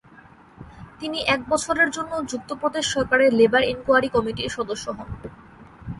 তিনি 0.99 1.19
এক 1.25 1.41
বছরের 1.49 1.89
জন্য 1.89 2.11
যুক্তপ্রদেশ 2.29 2.85
সরকারের 2.85 3.31
লেবার 3.33 3.63
এনকোয়ারি 3.63 4.09
কমিটির 4.09 4.55
সদস্য 4.57 4.85
হন। 4.89 5.09